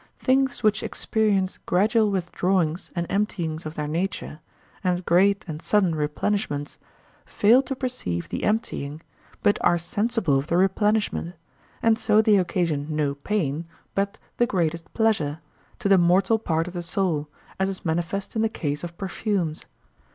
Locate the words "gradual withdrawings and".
1.67-3.05